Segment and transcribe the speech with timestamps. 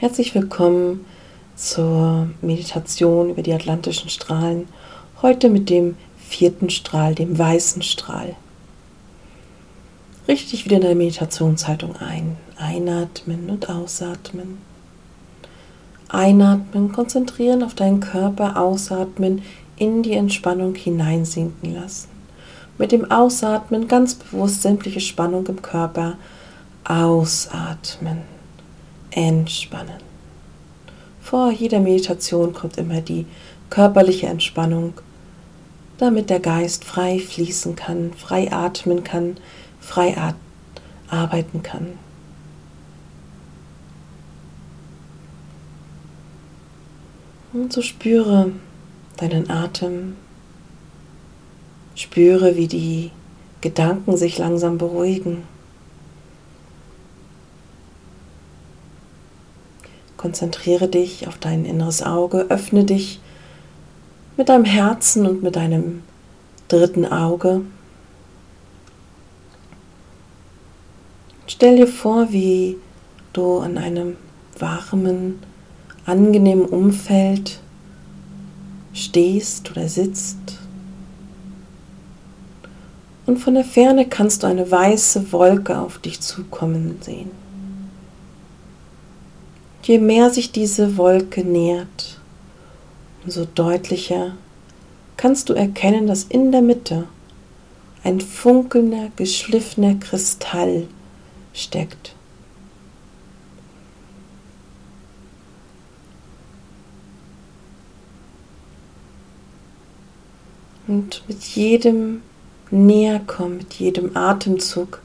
[0.00, 1.04] Herzlich willkommen
[1.56, 4.66] zur Meditation über die atlantischen Strahlen.
[5.20, 8.34] Heute mit dem vierten Strahl, dem weißen Strahl.
[10.26, 12.38] Richte dich wieder in deine Meditationshaltung ein.
[12.56, 14.56] Einatmen und ausatmen.
[16.08, 19.42] Einatmen, konzentrieren auf deinen Körper, ausatmen,
[19.76, 22.08] in die Entspannung hineinsinken lassen.
[22.78, 26.16] Mit dem Ausatmen ganz bewusst sämtliche Spannung im Körper
[26.84, 28.39] ausatmen
[29.10, 30.00] entspannen.
[31.20, 33.26] Vor jeder Meditation kommt immer die
[33.68, 34.94] körperliche Entspannung,
[35.98, 39.36] damit der Geist frei fließen kann, frei atmen kann,
[39.80, 40.16] frei
[41.08, 41.98] arbeiten kann.
[47.52, 48.52] Und so spüre
[49.16, 50.16] deinen Atem,
[51.94, 53.10] spüre, wie die
[53.60, 55.42] Gedanken sich langsam beruhigen.
[60.20, 63.20] Konzentriere dich auf dein inneres Auge, öffne dich
[64.36, 66.02] mit deinem Herzen und mit deinem
[66.68, 67.62] dritten Auge.
[71.46, 72.76] Stell dir vor, wie
[73.32, 74.18] du an einem
[74.58, 75.38] warmen,
[76.04, 77.58] angenehmen Umfeld
[78.92, 80.58] stehst oder sitzt.
[83.24, 87.30] Und von der Ferne kannst du eine weiße Wolke auf dich zukommen sehen.
[89.82, 92.18] Je mehr sich diese Wolke nähert,
[93.24, 94.36] umso deutlicher
[95.16, 97.06] kannst du erkennen, dass in der Mitte
[98.04, 100.86] ein funkelnder, geschliffener Kristall
[101.52, 102.14] steckt.
[110.86, 112.22] Und mit jedem
[112.70, 115.00] Näherkommen, mit jedem Atemzug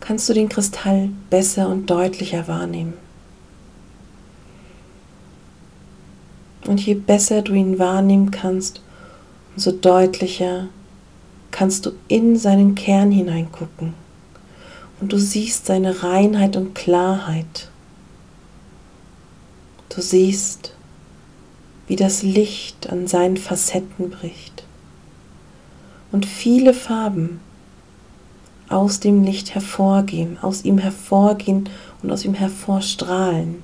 [0.00, 3.03] kannst du den Kristall besser und deutlicher wahrnehmen.
[6.66, 8.80] Und je besser du ihn wahrnehmen kannst,
[9.54, 10.68] umso deutlicher
[11.50, 13.94] kannst du in seinen Kern hineingucken.
[15.00, 17.68] Und du siehst seine Reinheit und Klarheit.
[19.90, 20.74] Du siehst,
[21.86, 24.64] wie das Licht an seinen Facetten bricht.
[26.10, 27.40] Und viele Farben
[28.68, 31.68] aus dem Licht hervorgehen, aus ihm hervorgehen
[32.02, 33.62] und aus ihm hervorstrahlen.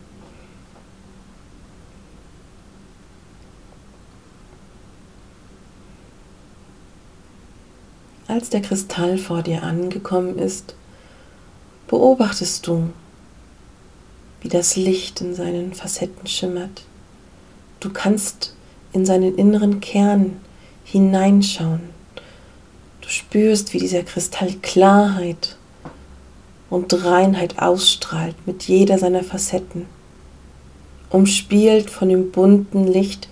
[8.30, 10.76] Als der Kristall vor dir angekommen ist,
[11.88, 12.90] beobachtest du,
[14.40, 16.84] wie das Licht in seinen Facetten schimmert.
[17.80, 18.54] Du kannst
[18.92, 20.36] in seinen inneren Kern
[20.84, 21.80] hineinschauen.
[23.00, 25.56] Du spürst, wie dieser Kristall Klarheit
[26.70, 29.86] und Reinheit ausstrahlt mit jeder seiner Facetten,
[31.10, 33.28] umspielt von dem bunten Licht,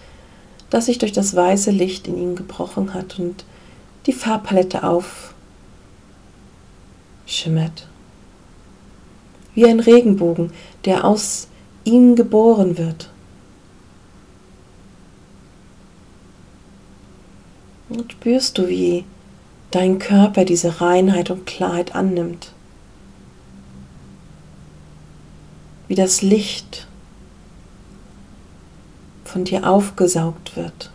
[0.70, 3.44] das sich durch das weiße Licht in ihn gebrochen hat und
[4.08, 4.82] die Farbpalette
[7.26, 7.86] aufschimmert.
[9.54, 10.50] Wie ein Regenbogen,
[10.86, 11.48] der aus
[11.84, 13.10] ihm geboren wird.
[17.90, 19.04] Und spürst du, wie
[19.70, 22.54] dein Körper diese Reinheit und Klarheit annimmt.
[25.86, 26.86] Wie das Licht
[29.24, 30.90] von dir aufgesaugt wird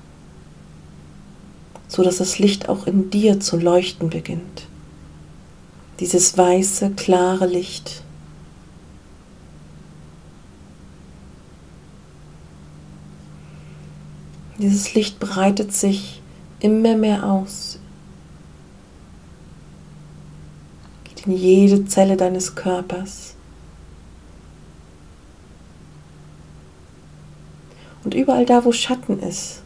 [1.93, 4.65] so dass das Licht auch in dir zu leuchten beginnt.
[5.99, 8.01] Dieses weiße, klare Licht.
[14.57, 16.19] Dieses Licht breitet sich
[16.59, 17.77] immer mehr aus.
[21.03, 23.35] Geht in jede Zelle deines Körpers.
[28.03, 29.62] Und überall da, wo Schatten ist,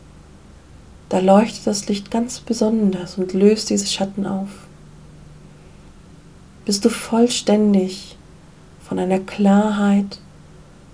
[1.10, 4.50] da leuchtet das Licht ganz besonders und löst diese Schatten auf.
[6.66, 8.18] Bist du vollständig
[8.88, 10.20] von einer Klarheit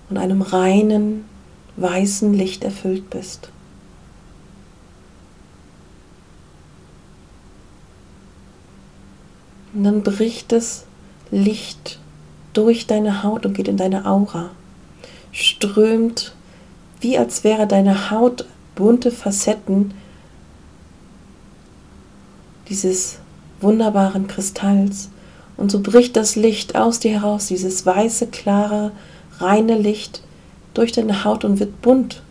[0.08, 1.24] und einem reinen,
[1.76, 3.50] weißen Licht erfüllt bist.
[9.74, 10.84] Und dann bricht das
[11.32, 11.98] Licht
[12.52, 14.50] durch deine Haut und geht in deine Aura,
[15.32, 16.36] strömt,
[17.00, 18.46] wie als wäre deine Haut
[18.76, 19.92] bunte Facetten
[22.68, 23.18] dieses
[23.60, 25.10] wunderbaren Kristalls.
[25.56, 28.92] Und so bricht das Licht aus dir heraus, dieses weiße, klare,
[29.38, 30.22] reine Licht
[30.74, 32.22] durch deine Haut und wird bunt.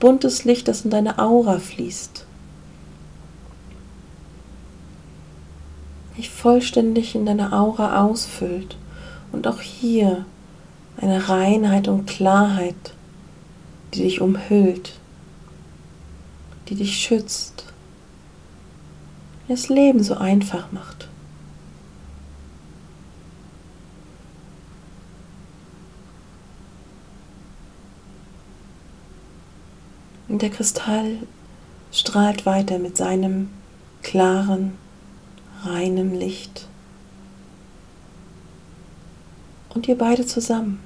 [0.00, 2.26] Buntes Licht, das in deine Aura fließt.
[6.18, 8.76] Dich vollständig in deine Aura ausfüllt.
[9.30, 10.26] Und auch hier
[11.00, 12.94] eine Reinheit und Klarheit,
[13.94, 14.94] die dich umhüllt,
[16.68, 17.71] die dich schützt,
[19.52, 21.08] das Leben so einfach macht.
[30.28, 31.18] Und der Kristall
[31.92, 33.50] strahlt weiter mit seinem
[34.02, 34.78] klaren,
[35.64, 36.66] reinem Licht.
[39.68, 40.80] Und ihr beide zusammen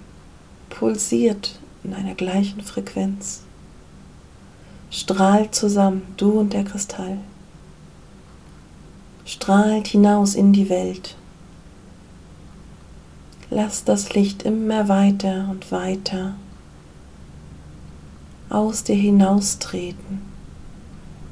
[0.70, 3.42] pulsiert in einer gleichen Frequenz.
[4.90, 7.18] Strahlt zusammen, du und der Kristall.
[9.26, 11.16] Strahlt hinaus in die Welt.
[13.50, 16.36] Lass das Licht immer weiter und weiter
[18.48, 20.22] aus dir hinaustreten.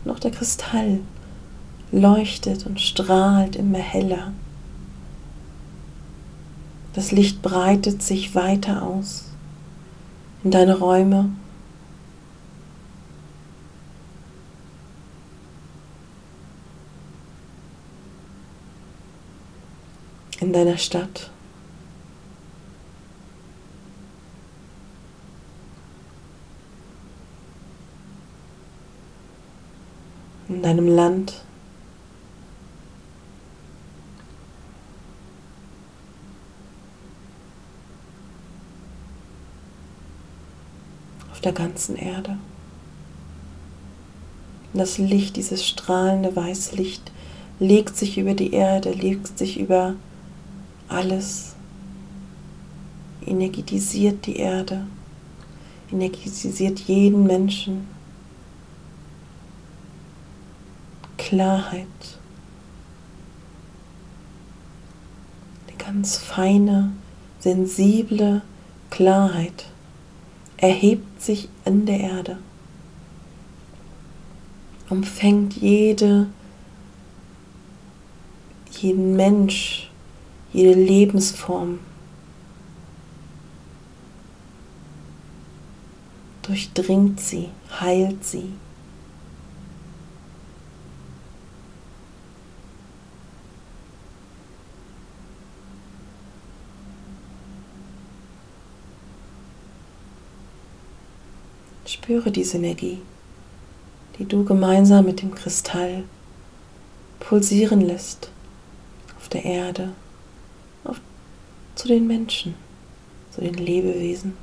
[0.05, 1.01] Noch der Kristall
[1.93, 4.33] leuchtet und strahlt immer heller.
[6.95, 9.27] Das Licht breitet sich weiter aus
[10.43, 11.31] in deine Räume.
[20.45, 21.31] In deiner Stadt.
[30.51, 31.41] In deinem Land.
[41.43, 42.39] der ganzen Erde.
[44.73, 47.13] Das Licht, dieses strahlende weiße Licht,
[47.61, 49.95] legt sich über die Erde, legt sich über
[50.89, 51.55] alles,
[53.27, 54.87] energetisiert die Erde,
[55.91, 57.87] energetisiert jeden Menschen.
[61.17, 61.87] Klarheit,
[65.67, 66.93] eine ganz feine,
[67.41, 68.43] sensible
[68.91, 69.67] Klarheit
[70.57, 72.39] erhebt sich in der Erde,
[74.91, 76.27] umfängt jede,
[78.71, 79.91] jeden Mensch,
[80.55, 81.81] jede Lebensform,
[86.43, 87.49] durchdringt sie,
[87.81, 88.53] heilt sie.
[101.85, 103.01] Spüre diese Energie,
[104.19, 106.05] die du gemeinsam mit dem Kristall
[107.19, 108.31] pulsieren lässt
[109.17, 109.93] auf der Erde,
[111.75, 112.55] zu den Menschen,
[113.31, 114.37] zu den Lebewesen.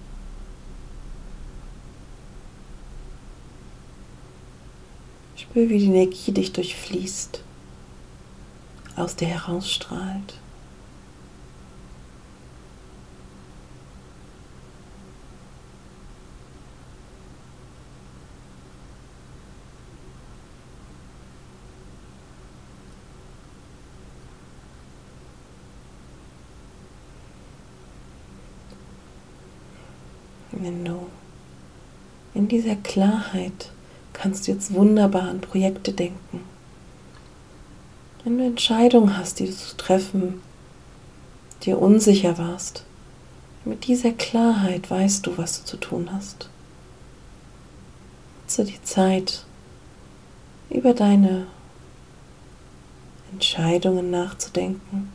[5.36, 7.42] Spüre, wie die Energie dich durchfließt,
[8.96, 10.36] aus dir herausstrahlt.
[30.52, 31.08] Wenn du
[32.34, 33.72] in dieser Klarheit
[34.14, 36.42] kannst du jetzt wunderbar an Projekte denken.
[38.24, 40.42] Wenn du Entscheidungen hast, die du zu treffen,
[41.64, 42.84] dir unsicher warst,
[43.66, 46.50] mit dieser Klarheit weißt du, was du zu tun hast.
[48.52, 49.46] Nutze die Zeit,
[50.70, 51.48] über deine
[53.32, 55.10] Entscheidungen nachzudenken.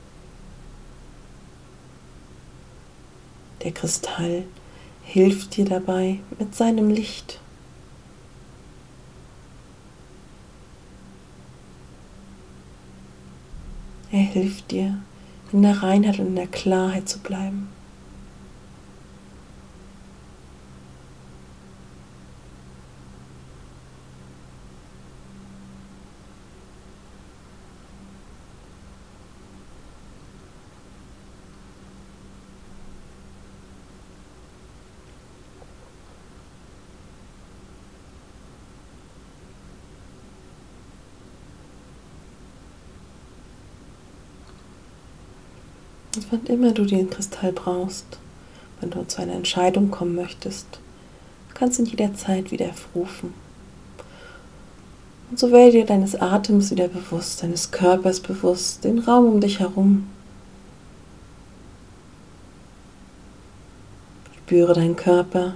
[3.63, 4.45] Der Kristall
[5.07, 7.41] hilft dir dabei mit seinem Licht.
[14.11, 14.99] Er hilft dir,
[15.53, 17.69] in der Reinheit und in der Klarheit zu bleiben.
[46.17, 48.07] Und wann immer du den Kristall brauchst,
[48.81, 50.67] wenn du zu einer Entscheidung kommen möchtest,
[51.55, 53.35] kannst du ihn jederzeit wieder rufen.
[55.31, 59.61] Und so werde dir deines Atems wieder bewusst, deines Körpers bewusst, den Raum um dich
[59.61, 60.07] herum.
[64.37, 65.55] Spüre deinen Körper.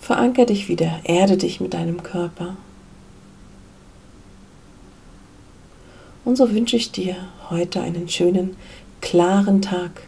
[0.00, 2.56] Veranker dich wieder, erde dich mit deinem Körper.
[6.28, 7.16] Und so wünsche ich dir
[7.48, 8.54] heute einen schönen,
[9.00, 10.02] klaren Tag.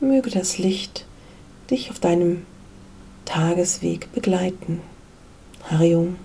[0.00, 1.04] Möge das Licht
[1.70, 2.46] dich auf deinem
[3.26, 4.80] Tagesweg begleiten.
[5.70, 6.16] Harium.